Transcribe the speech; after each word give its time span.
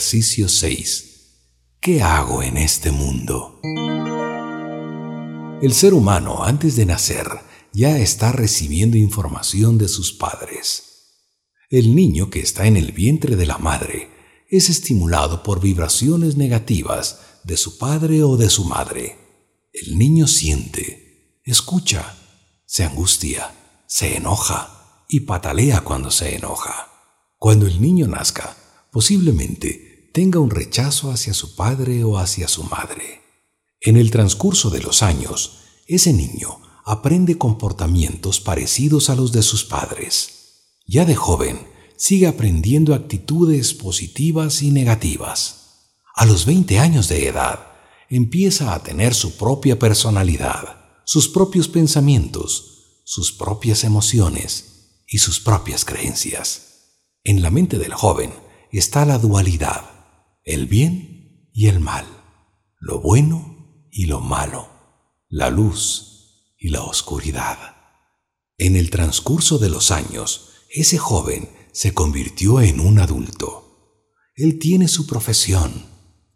Ejercicio 0.00 0.48
6. 0.48 1.76
¿Qué 1.78 2.00
hago 2.00 2.42
en 2.42 2.56
este 2.56 2.90
mundo? 2.90 3.60
El 5.60 5.74
ser 5.74 5.92
humano 5.92 6.42
antes 6.42 6.74
de 6.76 6.86
nacer 6.86 7.28
ya 7.74 7.98
está 7.98 8.32
recibiendo 8.32 8.96
información 8.96 9.76
de 9.76 9.88
sus 9.88 10.14
padres. 10.14 10.84
El 11.68 11.94
niño 11.94 12.30
que 12.30 12.40
está 12.40 12.66
en 12.66 12.78
el 12.78 12.92
vientre 12.92 13.36
de 13.36 13.44
la 13.44 13.58
madre 13.58 14.08
es 14.48 14.70
estimulado 14.70 15.42
por 15.42 15.60
vibraciones 15.60 16.38
negativas 16.38 17.20
de 17.44 17.58
su 17.58 17.76
padre 17.76 18.22
o 18.22 18.38
de 18.38 18.48
su 18.48 18.64
madre. 18.64 19.18
El 19.70 19.98
niño 19.98 20.26
siente, 20.28 21.42
escucha, 21.44 22.16
se 22.64 22.84
angustia, 22.84 23.50
se 23.86 24.16
enoja 24.16 25.04
y 25.10 25.20
patalea 25.20 25.82
cuando 25.82 26.10
se 26.10 26.36
enoja. 26.36 26.88
Cuando 27.36 27.66
el 27.66 27.82
niño 27.82 28.06
nazca, 28.06 28.56
posiblemente 28.90 29.89
tenga 30.12 30.40
un 30.40 30.50
rechazo 30.50 31.10
hacia 31.10 31.34
su 31.34 31.54
padre 31.54 32.04
o 32.04 32.18
hacia 32.18 32.48
su 32.48 32.64
madre. 32.64 33.22
En 33.80 33.96
el 33.96 34.10
transcurso 34.10 34.70
de 34.70 34.80
los 34.80 35.02
años, 35.02 35.60
ese 35.86 36.12
niño 36.12 36.60
aprende 36.84 37.38
comportamientos 37.38 38.40
parecidos 38.40 39.10
a 39.10 39.14
los 39.14 39.32
de 39.32 39.42
sus 39.42 39.64
padres. 39.64 40.74
Ya 40.86 41.04
de 41.04 41.14
joven, 41.14 41.66
sigue 41.96 42.26
aprendiendo 42.26 42.94
actitudes 42.94 43.74
positivas 43.74 44.62
y 44.62 44.70
negativas. 44.70 45.96
A 46.14 46.26
los 46.26 46.46
20 46.46 46.78
años 46.78 47.08
de 47.08 47.28
edad, 47.28 47.66
empieza 48.08 48.74
a 48.74 48.82
tener 48.82 49.14
su 49.14 49.36
propia 49.36 49.78
personalidad, 49.78 51.02
sus 51.04 51.28
propios 51.28 51.68
pensamientos, 51.68 53.02
sus 53.04 53.32
propias 53.32 53.84
emociones 53.84 55.02
y 55.06 55.18
sus 55.18 55.40
propias 55.40 55.84
creencias. 55.84 56.62
En 57.22 57.42
la 57.42 57.50
mente 57.50 57.78
del 57.78 57.94
joven 57.94 58.32
está 58.72 59.04
la 59.04 59.18
dualidad, 59.18 59.99
el 60.50 60.66
bien 60.66 61.48
y 61.52 61.68
el 61.68 61.78
mal, 61.78 62.06
lo 62.80 63.00
bueno 63.00 63.86
y 63.92 64.06
lo 64.06 64.18
malo, 64.18 64.68
la 65.28 65.48
luz 65.48 66.56
y 66.58 66.70
la 66.70 66.82
oscuridad. 66.82 67.76
En 68.58 68.74
el 68.74 68.90
transcurso 68.90 69.58
de 69.58 69.68
los 69.68 69.92
años, 69.92 70.50
ese 70.68 70.98
joven 70.98 71.48
se 71.72 71.94
convirtió 71.94 72.60
en 72.60 72.80
un 72.80 72.98
adulto. 72.98 74.02
Él 74.34 74.58
tiene 74.58 74.88
su 74.88 75.06
profesión, 75.06 75.86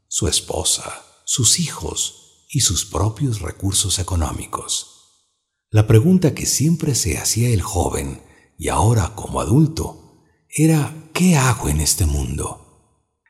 su 0.06 0.28
esposa, 0.28 1.02
sus 1.24 1.58
hijos 1.58 2.46
y 2.48 2.60
sus 2.60 2.84
propios 2.84 3.40
recursos 3.40 3.98
económicos. 3.98 5.26
La 5.70 5.88
pregunta 5.88 6.34
que 6.34 6.46
siempre 6.46 6.94
se 6.94 7.18
hacía 7.18 7.48
el 7.48 7.62
joven, 7.62 8.22
y 8.56 8.68
ahora 8.68 9.16
como 9.16 9.40
adulto, 9.40 10.22
era 10.48 11.10
¿qué 11.12 11.34
hago 11.34 11.68
en 11.68 11.80
este 11.80 12.06
mundo? 12.06 12.63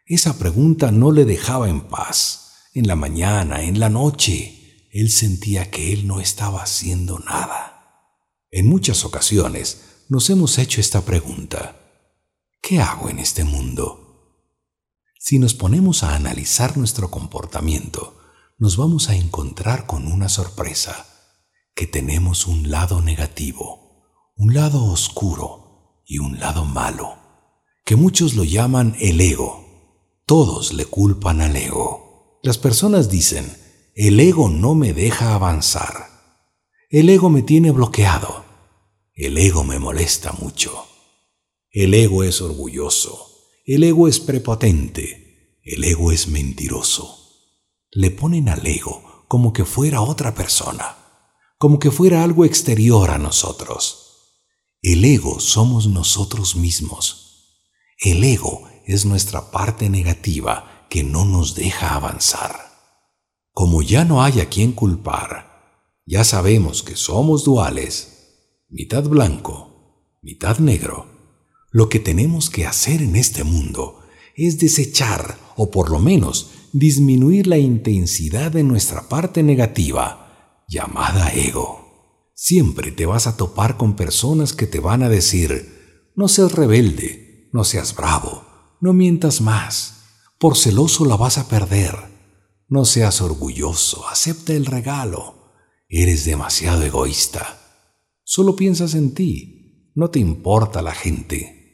Esa 0.07 0.39
pregunta 0.39 0.91
no 0.91 1.13
le 1.13 1.25
dejaba 1.25 1.69
en 1.69 1.83
paz. 1.83 2.69
En 2.75 2.87
la 2.87 2.97
mañana, 2.97 3.63
en 3.63 3.81
la 3.81 3.89
noche, 3.89 4.89
él 4.93 5.11
sentía 5.11 5.71
que 5.71 5.93
él 5.93 6.07
no 6.07 6.21
estaba 6.21 6.63
haciendo 6.63 7.19
nada. 7.21 8.11
En 8.51 8.69
muchas 8.69 9.05
ocasiones 9.05 10.05
nos 10.09 10.29
hemos 10.31 10.59
hecho 10.59 10.81
esta 10.81 11.03
pregunta. 11.03 11.81
¿qué 12.65 12.81
hago 12.81 13.11
en 13.11 13.19
este 13.19 13.45
mundo? 13.45 14.41
Si 15.19 15.39
nos 15.39 15.53
ponemos 15.53 16.03
a 16.03 16.15
analizar 16.15 16.79
nuestro 16.79 17.11
comportamiento, 17.11 18.19
nos 18.57 18.79
vamos 18.79 19.11
a 19.11 19.17
encontrar 19.17 19.85
con 19.85 20.11
una 20.11 20.31
sorpresa, 20.31 21.07
que 21.75 21.87
tenemos 21.87 22.47
un 22.47 22.71
lado 22.71 23.03
negativo, 23.03 24.33
un 24.37 24.55
lado 24.55 24.83
oscuro 24.87 26.03
y 26.07 26.19
un 26.21 26.41
lado 26.41 26.65
malo, 26.65 27.19
que 27.85 27.97
muchos 27.97 28.33
lo 28.33 28.45
llaman 28.45 28.97
el 28.99 29.21
ego. 29.21 29.64
Todos 30.27 30.73
le 30.73 30.87
culpan 30.87 31.43
al 31.43 31.55
ego. 31.55 32.41
Las 32.43 32.57
personas 32.57 33.11
dicen, 33.11 33.57
el 33.95 34.19
ego 34.21 34.49
no 34.49 34.75
me 34.75 34.95
deja 34.95 35.35
avanzar. 35.35 36.09
El 36.89 37.11
ego 37.11 37.29
me 37.29 37.43
tiene 37.43 37.71
bloqueado. 37.71 38.45
El 39.13 39.37
ego 39.37 39.65
me 39.65 39.79
molesta 39.79 40.33
mucho. 40.33 40.87
El 41.71 41.93
ego 41.93 42.25
es 42.25 42.41
orgulloso, 42.41 43.49
el 43.67 43.83
ego 43.83 44.07
es 44.07 44.21
prepotente, 44.21 45.59
el 45.65 45.83
ego 45.83 46.13
es 46.13 46.29
mentiroso. 46.29 47.19
Le 47.91 48.13
ponen 48.13 48.49
al 48.49 48.65
ego 48.65 49.25
como 49.27 49.53
que 49.53 49.65
fuera 49.65 50.01
otra 50.01 50.37
persona, 50.37 50.97
como 51.59 51.81
que 51.81 51.91
fuera 51.91 52.23
algo 52.23 52.45
exterior 52.45 53.11
a 53.11 53.19
nosotros. 53.19 54.39
El 54.83 55.05
ego 55.05 55.41
somos 55.41 55.89
nosotros 55.89 56.57
mismos. 56.57 57.61
El 57.99 58.23
ego 58.23 58.69
es 58.87 59.05
nuestra 59.07 59.51
parte 59.51 59.89
negativa 59.89 60.87
que 60.91 61.03
no 61.03 61.25
nos 61.25 61.55
deja 61.55 61.95
avanzar. 61.95 62.57
Como 63.53 63.83
ya 63.83 64.05
no 64.05 64.23
hay 64.23 64.41
a 64.41 64.49
quien 64.49 64.73
culpar, 64.73 65.55
ya 66.07 66.25
sabemos 66.25 66.83
que 66.83 66.97
somos 66.97 67.45
duales, 67.45 68.67
mitad 68.69 69.05
blanco, 69.05 70.19
mitad 70.23 70.59
negro, 70.59 71.07
lo 71.71 71.89
que 71.89 71.99
tenemos 71.99 72.51
que 72.51 72.67
hacer 72.67 73.03
en 73.03 73.17
este 73.17 73.43
mundo 73.43 74.01
es 74.37 74.59
desechar 74.59 75.39
o 75.57 75.71
por 75.71 75.91
lo 75.91 75.99
menos 75.99 76.51
disminuir 76.73 77.47
la 77.47 77.59
intensidad 77.59 78.51
de 78.51 78.65
nuestra 78.65 79.09
parte 79.09 79.43
negativa, 79.43 80.65
llamada 80.69 81.33
ego. 81.33 82.31
Siempre 82.35 82.91
te 82.91 83.07
vas 83.07 83.27
a 83.27 83.37
topar 83.37 83.77
con 83.77 83.97
personas 83.97 84.53
que 84.53 84.67
te 84.67 84.81
van 84.81 85.03
a 85.03 85.09
decir, 85.09 86.13
no 86.17 86.29
seas 86.29 86.53
rebelde, 86.53 87.49
no 87.53 87.65
seas 87.65 87.95
bravo, 87.95 88.45
no 88.81 88.93
mientas 88.93 89.41
más, 89.41 90.05
por 90.39 90.57
celoso 90.57 91.05
la 91.05 91.17
vas 91.17 91.39
a 91.39 91.49
perder, 91.49 91.97
no 92.69 92.85
seas 92.85 93.21
orgulloso, 93.21 94.09
acepta 94.09 94.53
el 94.53 94.67
regalo, 94.67 95.53
eres 95.89 96.25
demasiado 96.25 96.83
egoísta, 96.83 97.61
solo 98.25 98.57
piensas 98.57 98.95
en 98.95 99.15
ti, 99.15 99.93
no 99.95 100.11
te 100.11 100.19
importa 100.19 100.83
la 100.83 100.95
gente. 100.95 101.65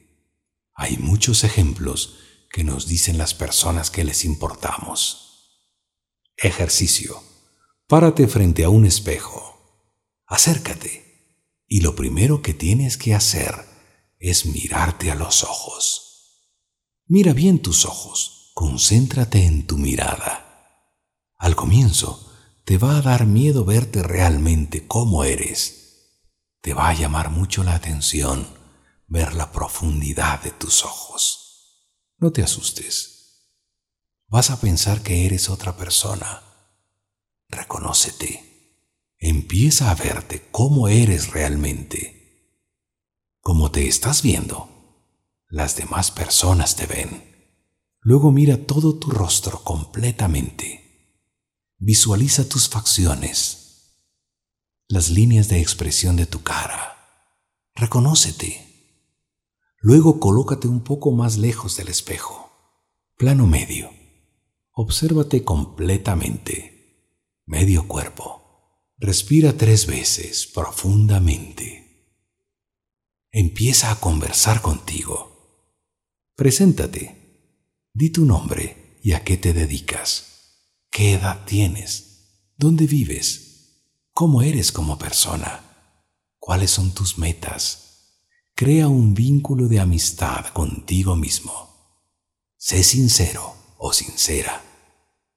Hay 0.74 0.98
muchos 0.98 1.44
ejemplos 1.44 2.18
que 2.50 2.64
nos 2.64 2.86
dicen 2.86 3.18
las 3.18 3.34
personas 3.34 3.90
que 3.90 4.04
les 4.04 4.24
importamos. 4.24 5.30
Ejercicio. 6.36 7.22
Párate 7.86 8.26
frente 8.26 8.64
a 8.64 8.68
un 8.68 8.86
espejo. 8.86 9.86
Acércate. 10.26 11.64
Y 11.66 11.80
lo 11.80 11.94
primero 11.94 12.42
que 12.42 12.54
tienes 12.54 12.96
que 12.96 13.14
hacer 13.14 13.54
es 14.18 14.46
mirarte 14.46 15.10
a 15.10 15.14
los 15.14 15.44
ojos. 15.44 16.09
Mira 17.12 17.32
bien 17.32 17.58
tus 17.58 17.86
ojos. 17.86 18.52
Concéntrate 18.54 19.44
en 19.44 19.66
tu 19.66 19.76
mirada. 19.78 20.86
Al 21.38 21.56
comienzo, 21.56 22.32
te 22.64 22.78
va 22.78 22.98
a 22.98 23.02
dar 23.02 23.26
miedo 23.26 23.64
verte 23.64 24.04
realmente 24.04 24.86
como 24.86 25.24
eres. 25.24 26.20
Te 26.60 26.72
va 26.72 26.88
a 26.88 26.94
llamar 26.94 27.30
mucho 27.30 27.64
la 27.64 27.74
atención 27.74 28.46
ver 29.08 29.34
la 29.34 29.50
profundidad 29.50 30.40
de 30.44 30.52
tus 30.52 30.84
ojos. 30.84 32.14
No 32.18 32.30
te 32.30 32.44
asustes. 32.44 33.48
Vas 34.28 34.50
a 34.50 34.60
pensar 34.60 35.02
que 35.02 35.26
eres 35.26 35.50
otra 35.50 35.76
persona. 35.76 36.44
Reconócete. 37.48 38.86
Empieza 39.18 39.90
a 39.90 39.96
verte 39.96 40.46
como 40.52 40.86
eres 40.86 41.32
realmente. 41.32 42.60
Como 43.40 43.72
te 43.72 43.88
estás 43.88 44.22
viendo, 44.22 44.69
las 45.50 45.76
demás 45.76 46.12
personas 46.12 46.76
te 46.76 46.86
ven. 46.86 47.58
Luego 48.00 48.30
mira 48.30 48.66
todo 48.66 48.98
tu 48.98 49.10
rostro 49.10 49.62
completamente. 49.64 51.26
Visualiza 51.76 52.48
tus 52.48 52.68
facciones, 52.68 54.06
las 54.86 55.10
líneas 55.10 55.48
de 55.48 55.60
expresión 55.60 56.16
de 56.16 56.26
tu 56.26 56.42
cara. 56.42 56.96
Reconócete. 57.74 58.66
Luego 59.78 60.20
colócate 60.20 60.68
un 60.68 60.84
poco 60.84 61.10
más 61.10 61.36
lejos 61.36 61.76
del 61.76 61.88
espejo. 61.88 62.50
Plano 63.16 63.46
medio. 63.46 63.90
Obsérvate 64.72 65.42
completamente. 65.42 67.16
Medio 67.44 67.88
cuerpo. 67.88 68.40
Respira 68.98 69.56
tres 69.56 69.86
veces 69.86 70.46
profundamente. 70.46 71.80
Empieza 73.30 73.90
a 73.90 74.00
conversar 74.00 74.60
contigo. 74.60 75.29
Preséntate. 76.40 77.84
Di 77.92 78.08
tu 78.08 78.24
nombre 78.24 78.98
y 79.02 79.12
a 79.12 79.22
qué 79.24 79.36
te 79.36 79.52
dedicas. 79.52 80.86
¿Qué 80.90 81.12
edad 81.12 81.44
tienes? 81.44 82.54
¿Dónde 82.56 82.86
vives? 82.86 84.06
¿Cómo 84.14 84.40
eres 84.40 84.72
como 84.72 84.96
persona? 84.96 85.60
¿Cuáles 86.38 86.70
son 86.70 86.94
tus 86.94 87.18
metas? 87.18 88.22
Crea 88.54 88.88
un 88.88 89.12
vínculo 89.12 89.68
de 89.68 89.80
amistad 89.80 90.46
contigo 90.54 91.14
mismo. 91.14 91.52
Sé 92.56 92.84
sincero 92.84 93.54
o 93.76 93.92
sincera. 93.92 94.62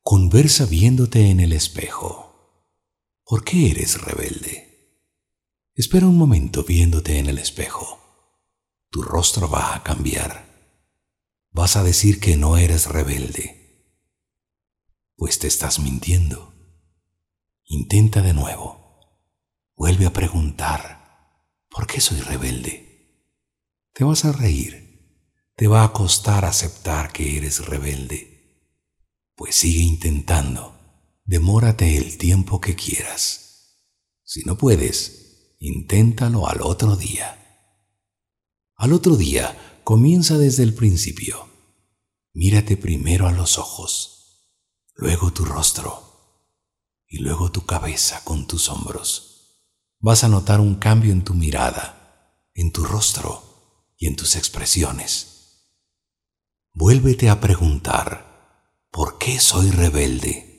Conversa 0.03 0.65
viéndote 0.65 1.29
en 1.29 1.41
el 1.41 1.51
espejo. 1.51 2.79
¿Por 3.25 3.43
qué 3.43 3.71
eres 3.71 3.99
rebelde? 3.99 5.09
Espera 5.75 6.07
un 6.07 6.17
momento 6.17 6.63
viéndote 6.63 7.19
en 7.19 7.27
el 7.27 7.39
espejo. 7.39 7.99
Tu 8.89 9.01
rostro 9.01 9.49
va 9.49 9.75
a 9.75 9.83
cambiar. 9.83 10.52
Vas 11.53 11.75
a 11.75 11.83
decir 11.83 12.19
que 12.19 12.35
no 12.35 12.57
eres 12.57 12.87
rebelde. 12.87 13.63
Pues 15.15 15.39
te 15.39 15.47
estás 15.47 15.79
mintiendo. 15.79 16.53
Intenta 17.63 18.21
de 18.21 18.33
nuevo. 18.33 18.99
Vuelve 19.75 20.07
a 20.07 20.13
preguntar, 20.13 21.37
¿por 21.69 21.87
qué 21.87 22.01
soy 22.01 22.19
rebelde? 22.19 23.29
Te 23.93 24.03
vas 24.03 24.25
a 24.25 24.31
reír. 24.31 24.81
Te 25.55 25.67
va 25.67 25.83
a 25.83 25.93
costar 25.93 26.43
aceptar 26.45 27.11
que 27.13 27.37
eres 27.37 27.65
rebelde. 27.65 28.73
Pues 29.35 29.55
sigue 29.55 29.83
intentando. 29.83 30.79
Demórate 31.23 31.97
el 31.97 32.17
tiempo 32.17 32.59
que 32.59 32.75
quieras. 32.75 33.77
Si 34.23 34.41
no 34.45 34.57
puedes, 34.57 35.55
inténtalo 35.59 36.47
al 36.47 36.61
otro 36.61 36.95
día. 36.95 37.39
Al 38.75 38.93
otro 38.93 39.15
día, 39.15 39.72
comienza 39.83 40.37
desde 40.37 40.63
el 40.63 40.73
principio. 40.73 41.49
Mírate 42.33 42.77
primero 42.77 43.27
a 43.27 43.31
los 43.31 43.57
ojos, 43.57 44.49
luego 44.95 45.31
tu 45.31 45.45
rostro 45.45 46.01
y 47.07 47.19
luego 47.19 47.51
tu 47.51 47.65
cabeza 47.65 48.23
con 48.23 48.47
tus 48.47 48.69
hombros. 48.69 49.59
Vas 49.99 50.23
a 50.23 50.29
notar 50.29 50.59
un 50.59 50.75
cambio 50.75 51.11
en 51.11 51.23
tu 51.23 51.33
mirada, 51.33 52.49
en 52.53 52.71
tu 52.71 52.85
rostro 52.85 53.93
y 53.97 54.07
en 54.07 54.15
tus 54.15 54.35
expresiones. 54.35 55.69
Vuélvete 56.73 57.29
a 57.29 57.39
preguntar, 57.39 58.87
¿por 58.89 59.17
qué 59.17 59.39
soy 59.39 59.69
rebelde? 59.69 60.53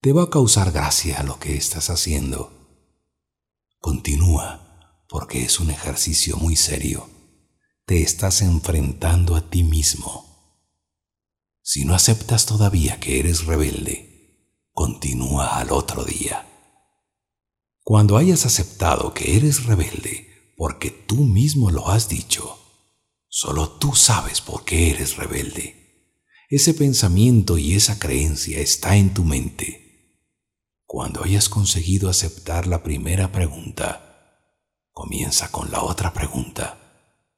Te 0.00 0.12
va 0.12 0.24
a 0.24 0.30
causar 0.30 0.72
gracia 0.72 1.22
lo 1.22 1.38
que 1.38 1.56
estás 1.56 1.90
haciendo. 1.90 2.52
Continúa 3.78 5.04
porque 5.08 5.42
es 5.42 5.58
un 5.58 5.70
ejercicio 5.70 6.36
muy 6.36 6.54
serio. 6.54 7.19
Te 7.90 8.02
estás 8.02 8.40
enfrentando 8.42 9.34
a 9.34 9.50
ti 9.50 9.64
mismo. 9.64 10.62
Si 11.60 11.84
no 11.84 11.92
aceptas 11.92 12.46
todavía 12.46 13.00
que 13.00 13.18
eres 13.18 13.46
rebelde, 13.46 14.62
continúa 14.70 15.58
al 15.58 15.72
otro 15.72 16.04
día. 16.04 16.46
Cuando 17.82 18.16
hayas 18.16 18.46
aceptado 18.46 19.12
que 19.12 19.36
eres 19.36 19.64
rebelde, 19.64 20.54
porque 20.56 20.92
tú 20.92 21.16
mismo 21.16 21.72
lo 21.72 21.88
has 21.88 22.08
dicho, 22.08 22.60
solo 23.26 23.68
tú 23.68 23.96
sabes 23.96 24.40
por 24.40 24.64
qué 24.64 24.90
eres 24.90 25.16
rebelde. 25.16 26.14
Ese 26.48 26.74
pensamiento 26.74 27.58
y 27.58 27.74
esa 27.74 27.98
creencia 27.98 28.60
está 28.60 28.94
en 28.98 29.12
tu 29.12 29.24
mente. 29.24 30.20
Cuando 30.84 31.24
hayas 31.24 31.48
conseguido 31.48 32.08
aceptar 32.08 32.68
la 32.68 32.84
primera 32.84 33.32
pregunta, 33.32 34.46
comienza 34.92 35.50
con 35.50 35.72
la 35.72 35.82
otra 35.82 36.12
pregunta 36.12 36.80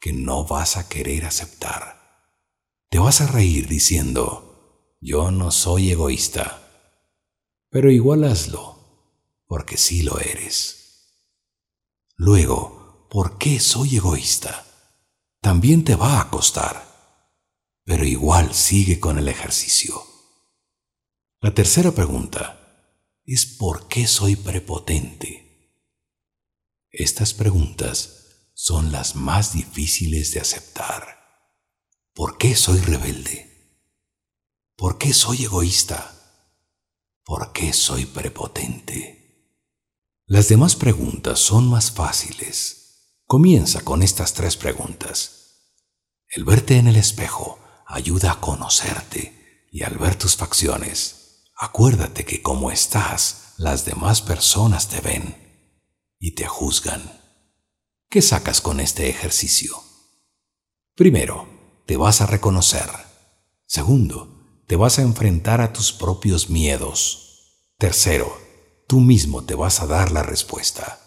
que 0.03 0.13
no 0.13 0.45
vas 0.45 0.77
a 0.77 0.89
querer 0.89 1.25
aceptar. 1.25 2.27
Te 2.91 2.99
vas 2.99 3.21
a 3.21 3.29
reír 3.29 3.69
diciendo, 3.69 4.97
yo 5.01 5.31
no 5.31 5.53
soy 5.53 5.93
egoísta, 5.93 6.61
pero 7.71 7.89
igual 7.89 8.25
hazlo, 8.25 9.39
porque 9.47 9.77
sí 9.77 10.03
lo 10.03 10.19
eres. 10.19 11.21
Luego, 12.17 13.07
¿por 13.11 13.39
qué 13.39 13.61
soy 13.61 13.97
egoísta? 13.97 14.67
También 15.41 15.85
te 15.85 15.95
va 15.95 16.21
a 16.21 16.31
costar, 16.31 16.85
pero 17.85 18.05
igual 18.05 18.55
sigue 18.55 18.99
con 18.99 19.19
el 19.19 19.29
ejercicio. 19.29 20.03
La 21.41 21.55
tercera 21.55 21.93
pregunta 21.93 22.99
es 23.25 23.47
¿por 23.47 23.87
qué 23.87 24.09
soy 24.09 24.35
prepotente? 24.35 25.79
Estas 26.91 27.35
preguntas 27.35 28.22
son 28.65 28.93
las 28.93 29.17
más 29.17 29.55
difíciles 29.55 30.33
de 30.33 30.39
aceptar. 30.39 31.19
¿Por 32.15 32.39
qué 32.39 32.55
soy 32.55 32.79
rebelde? 32.79 33.83
¿Por 34.77 34.99
qué 34.99 35.13
soy 35.13 35.43
egoísta? 35.43 36.15
¿Por 37.25 37.53
qué 37.53 37.73
soy 37.73 38.07
prepotente? 38.07 39.59
Las 40.27 40.49
demás 40.49 40.77
preguntas 40.77 41.41
son 41.41 41.69
más 41.69 41.91
fáciles. 41.91 43.19
Comienza 43.27 43.81
con 43.81 44.01
estas 44.01 44.33
tres 44.33 44.57
preguntas. 44.57 45.75
El 46.29 46.45
verte 46.45 46.77
en 46.77 46.87
el 46.87 46.95
espejo 46.95 47.59
ayuda 47.85 48.31
a 48.31 48.41
conocerte 48.41 49.67
y 49.73 49.83
al 49.83 49.99
ver 49.99 50.15
tus 50.15 50.37
facciones, 50.37 51.51
acuérdate 51.57 52.25
que 52.25 52.43
como 52.43 52.71
estás, 52.71 53.55
las 53.57 53.85
demás 53.87 54.23
personas 54.23 54.87
te 54.87 55.01
ven 55.01 55.35
y 56.21 56.37
te 56.37 56.47
juzgan. 56.47 57.22
¿Qué 58.13 58.21
sacas 58.21 58.61
con 58.61 58.79
este 58.79 59.09
ejercicio? 59.09 59.75
Primero, 60.95 61.49
te 61.87 61.97
vas 61.97 62.21
a 62.21 62.27
reconocer. 62.27 62.91
Segundo, 63.65 64.61
te 64.67 64.77
vas 64.77 64.99
a 64.99 65.03
enfrentar 65.03 65.63
a 65.63 65.73
tus 65.73 65.95
propios 65.95 66.51
miedos. 66.51 67.71
Tercero, 67.79 68.37
tú 68.87 69.01
mismo 69.01 69.45
te 69.45 69.55
vas 69.55 69.81
a 69.81 69.87
dar 69.87 70.13
la 70.13 70.23
respuesta. 70.23 71.01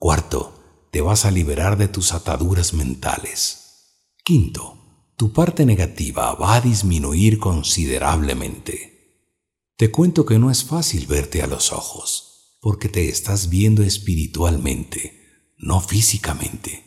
Cuarto, 0.00 0.88
te 0.90 1.00
vas 1.00 1.26
a 1.26 1.30
liberar 1.30 1.78
de 1.78 1.86
tus 1.86 2.12
ataduras 2.12 2.72
mentales. 2.74 4.08
Quinto, 4.24 5.12
tu 5.16 5.32
parte 5.32 5.64
negativa 5.64 6.34
va 6.34 6.56
a 6.56 6.60
disminuir 6.60 7.38
considerablemente. 7.38 9.36
Te 9.76 9.92
cuento 9.92 10.26
que 10.26 10.40
no 10.40 10.50
es 10.50 10.64
fácil 10.64 11.06
verte 11.06 11.40
a 11.40 11.46
los 11.46 11.70
ojos 11.70 12.56
porque 12.60 12.88
te 12.88 13.08
estás 13.08 13.48
viendo 13.48 13.84
espiritualmente, 13.84 15.19
no 15.60 15.80
físicamente. 15.80 16.84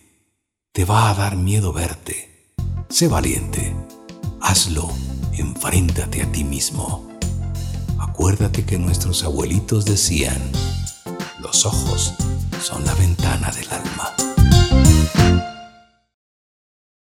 Te 0.72 0.84
va 0.84 1.10
a 1.10 1.14
dar 1.14 1.38
miedo 1.38 1.74
verte. 1.74 2.54
Sé 2.90 3.08
valiente. 3.08 3.76
Hazlo. 4.42 4.92
Enfréntate 5.34 6.22
a 6.22 6.32
ti 6.32 6.44
mismo. 6.44 7.08
Acuérdate 8.00 8.66
que 8.66 8.78
nuestros 8.78 9.24
abuelitos 9.24 9.86
decían, 9.86 10.42
los 11.40 11.66
ojos 11.66 12.14
son 12.62 12.86
la 12.86 12.94
ventana 12.96 13.52
del 13.52 13.70
alma. 13.72 14.33